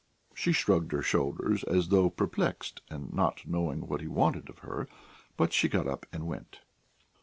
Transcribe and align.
She 0.33 0.51
shrugged 0.51 0.93
her 0.93 1.03
shoulders, 1.03 1.63
as 1.65 1.89
though 1.89 2.09
perplexed 2.09 2.81
and 2.89 3.13
not 3.13 3.45
knowing 3.45 3.81
what 3.85 4.01
he 4.01 4.07
wanted 4.07 4.49
of 4.49 4.57
her, 4.65 4.87
but 5.37 5.53
she 5.53 5.69
got 5.69 5.85
up 5.87 6.07
and 6.11 6.25
went. 6.25 6.61